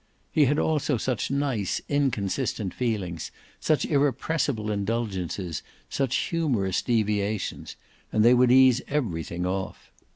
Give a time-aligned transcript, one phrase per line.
[0.31, 7.75] He had also such nice inconsistent feelings, such irrepressible indulgences, such humorous deviations,
[8.11, 9.91] and they would ease everything off.